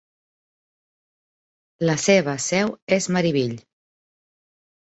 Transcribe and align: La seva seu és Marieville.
La 1.91 1.97
seva 2.05 2.35
seu 2.47 2.73
és 2.99 3.09
Marieville. 3.19 3.63